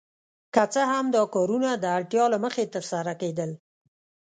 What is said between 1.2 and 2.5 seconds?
کارونه د اړتیا له